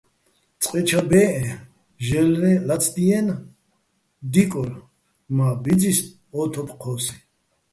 [0.61, 1.53] წყე ჩა ბეჸეჼ,
[2.05, 3.43] ჟე́ლრეჼ ლაცდიენი̆,
[4.31, 4.69] დიკორ
[5.35, 5.99] მა́ ბიძის
[6.39, 7.15] ო თოფ ჴო́სიჼ.